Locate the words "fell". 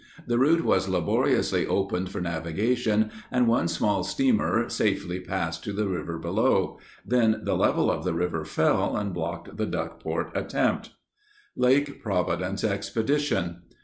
8.43-8.97